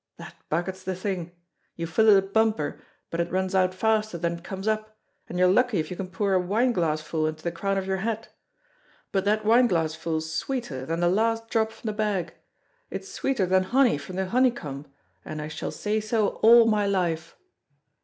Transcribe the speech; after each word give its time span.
That 0.17 0.33
bucket's 0.49 0.81
the 0.83 0.95
thing! 0.95 1.31
You 1.75 1.85
fill 1.85 2.09
it 2.09 2.17
a 2.17 2.25
bumper, 2.25 2.81
but 3.11 3.19
it 3.19 3.29
runs 3.31 3.53
out 3.53 3.71
faster 3.71 4.17
than 4.17 4.33
it 4.39 4.43
comes 4.43 4.67
up, 4.67 4.97
and 5.29 5.37
you're 5.37 5.47
lucky 5.47 5.77
if 5.77 5.91
you 5.91 5.95
can 5.95 6.07
pour 6.07 6.33
a 6.33 6.39
wineglassful 6.41 7.27
into 7.27 7.43
the 7.43 7.51
crown 7.51 7.77
of 7.77 7.85
your 7.85 7.97
hat; 7.97 8.29
but 9.11 9.25
that 9.25 9.45
wineglassful's 9.45 10.33
sweeter 10.33 10.87
than 10.87 11.01
the 11.01 11.07
last 11.07 11.49
drop 11.51 11.71
from 11.71 11.87
the 11.87 11.93
bag; 11.93 12.33
it's 12.89 13.09
sweeter 13.11 13.45
than 13.45 13.61
honey 13.61 13.99
from 13.99 14.15
the 14.15 14.25
honeycomb, 14.25 14.87
and 15.23 15.39
I 15.39 15.49
shall 15.49 15.69
say 15.69 15.99
so 15.99 16.29
all 16.37 16.65
my 16.65 16.87
life!" 16.87 17.35